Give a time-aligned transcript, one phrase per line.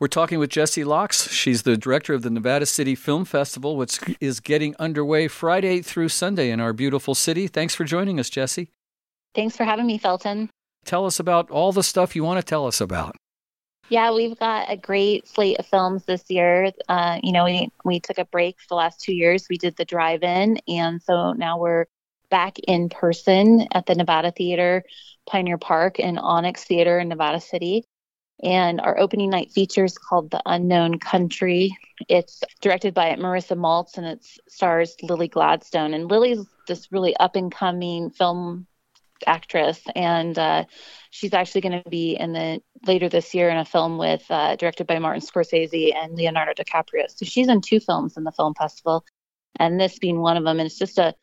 [0.00, 1.30] We're talking with Jesse Locks.
[1.30, 6.08] She's the director of the Nevada City Film Festival, which is getting underway Friday through
[6.08, 7.46] Sunday in our beautiful city.
[7.46, 8.70] Thanks for joining us, Jessie.
[9.36, 10.50] Thanks for having me, Felton.
[10.84, 13.14] Tell us about all the stuff you want to tell us about.
[13.88, 16.72] Yeah, we've got a great slate of films this year.
[16.88, 19.46] Uh, you know, we we took a break for the last two years.
[19.48, 21.86] We did the drive-in, and so now we're
[22.30, 24.82] back in person at the Nevada Theater,
[25.28, 27.84] Pioneer Park, and Onyx Theater in Nevada City.
[28.42, 31.76] And our opening night feature is called The Unknown Country.
[32.08, 35.94] It's directed by Morrisa Maltz and it stars Lily Gladstone.
[35.94, 38.66] And Lily's this really up and coming film
[39.26, 40.64] actress, and uh,
[41.10, 44.56] she's actually going to be in the later this year in a film with uh,
[44.56, 47.08] directed by Martin Scorsese and Leonardo DiCaprio.
[47.08, 49.04] So she's in two films in the film festival,
[49.56, 50.58] and this being one of them.
[50.58, 51.14] And it's just a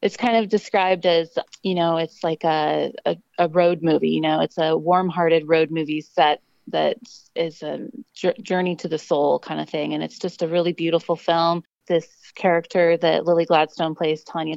[0.00, 4.20] it's kind of described as you know it's like a, a, a road movie you
[4.20, 6.40] know it's a warm-hearted road movie set
[6.70, 6.96] that
[7.34, 9.94] is a journey to the soul kind of thing.
[9.94, 11.62] And it's just a really beautiful film.
[11.86, 14.56] This character that lily gladstone plays tanya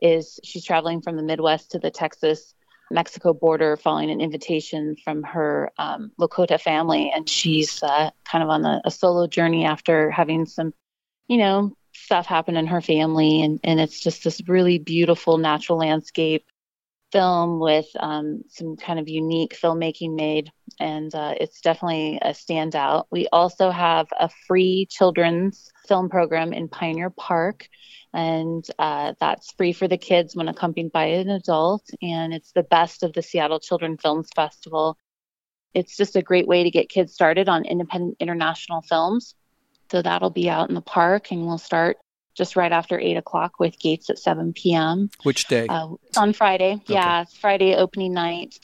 [0.00, 2.54] is she's traveling from the midwest to the texas
[2.90, 7.12] mexico border following an invitation from her um, lakota family.
[7.14, 10.72] And she's uh, kind of on a, a solo journey after having some
[11.28, 13.42] you know stuff happen in her family.
[13.42, 16.44] And, and it's just this really beautiful natural landscape
[17.12, 20.50] film with um, some kind of unique filmmaking made.
[20.78, 23.04] And uh, it's definitely a standout.
[23.10, 27.68] We also have a free children's film program in pioneer park.
[28.12, 31.88] And uh, that's free for the kids when accompanied by an adult.
[32.02, 34.96] And it's the best of the seattle children films festival.
[35.74, 39.34] It's just a great way to get kids started on independent international films.
[39.90, 41.96] So that'll be out in the park, and we'll start
[42.34, 45.10] just right after eight o'clock with gates at 7 p.m.
[45.22, 45.66] Which day?
[45.68, 46.74] Uh, on Friday.
[46.74, 46.94] Okay.
[46.94, 48.58] Yeah, it's Friday opening night.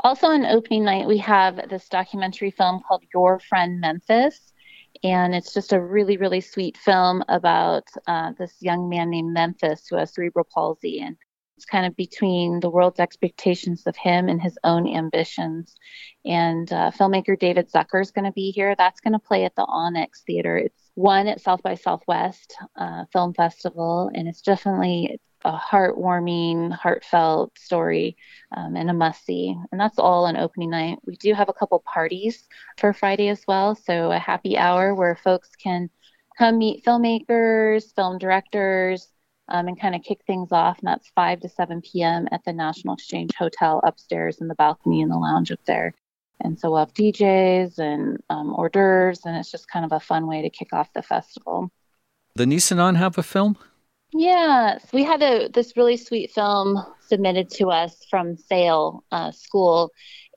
[0.00, 4.52] Also on opening night, we have this documentary film called Your Friend Memphis.
[5.02, 9.86] And it's just a really, really sweet film about uh, this young man named Memphis
[9.88, 11.00] who has cerebral palsy.
[11.00, 11.16] And
[11.58, 15.74] it's kind of between the world's expectations of him and his own ambitions.
[16.24, 18.76] And uh, filmmaker David Zucker is going to be here.
[18.78, 20.56] That's going to play at the Onyx Theater.
[20.56, 27.58] It's one at South by Southwest uh, Film Festival, and it's definitely a heartwarming, heartfelt
[27.58, 28.16] story
[28.56, 29.56] um, and a must see.
[29.72, 30.98] And that's all on opening night.
[31.04, 33.74] We do have a couple parties for Friday as well.
[33.74, 35.90] So a happy hour where folks can
[36.38, 39.08] come meet filmmakers, film directors,
[39.48, 40.78] um, and kind of kick things off.
[40.78, 42.28] And that's 5 to 7 p.m.
[42.32, 45.94] at the National Exchange Hotel upstairs in the balcony in the lounge up there.
[46.40, 50.00] And so we'll have DJs and um, hors d'oeuvres, and it's just kind of a
[50.00, 51.70] fun way to kick off the festival.
[52.36, 53.56] The Nisenan have a film?
[54.12, 59.90] Yes, we had a this really sweet film submitted to us from Sale uh, School,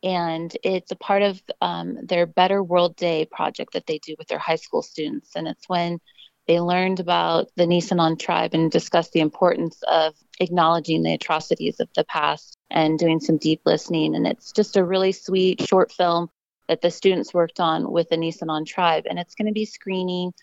[0.04, 4.28] and it's a part of um, their Better World Day project that they do with
[4.28, 5.36] their high school students.
[5.36, 6.00] And it's when
[6.48, 11.90] they learned about the Nisenan tribe and discussed the importance of acknowledging the atrocities of
[11.96, 14.16] the past and doing some deep listening.
[14.16, 16.30] And it's just a really sweet short film
[16.68, 19.04] that the students worked on with the Nisenan tribe.
[19.10, 20.34] And it's going to be screening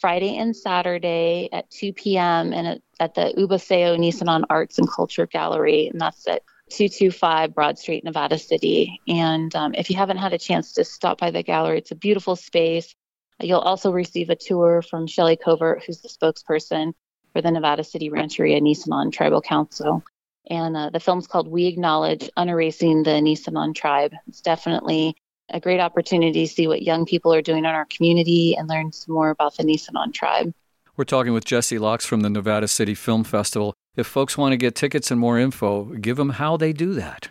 [0.00, 2.52] Friday and Saturday at 2 p.m.
[2.52, 5.88] and at, the Ubaseo Nisenan Arts and Culture Gallery.
[5.88, 9.00] And that's at 225 Broad Street, Nevada City.
[9.06, 11.96] And um, if you haven't had a chance to stop by the gallery, it's a
[11.96, 12.94] beautiful space.
[13.40, 16.94] You'll also receive a tour from Shelley Covert, who's the spokesperson
[17.32, 20.04] for the Nevada City Rancheria Nisenan Tribal Council.
[20.48, 24.12] And uh, the film's called We Acknowledge Unerasing the Nisenan Tribe.
[24.28, 25.16] It's definitely
[25.50, 28.92] a great opportunity to see what young people are doing in our community and learn
[28.92, 30.52] some more about the Nisenan tribe.
[30.96, 33.74] We're talking with Jesse Locks from the Nevada City Film Festival.
[33.96, 37.30] If folks want to get tickets and more info, give them how they do that.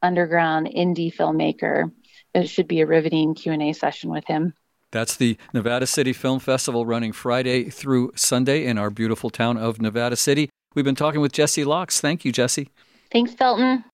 [0.00, 1.92] underground indie filmmaker.
[2.38, 4.54] It should be a riveting Q and A session with him.
[4.90, 9.80] That's the Nevada City Film Festival running Friday through Sunday in our beautiful town of
[9.80, 10.48] Nevada City.
[10.74, 12.00] We've been talking with Jesse Locks.
[12.00, 12.70] Thank you, Jesse.
[13.10, 13.84] Thanks, Felton.